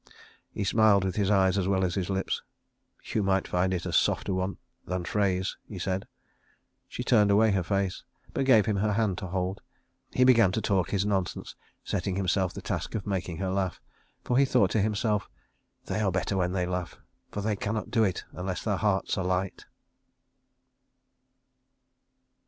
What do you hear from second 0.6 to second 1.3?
smiled with his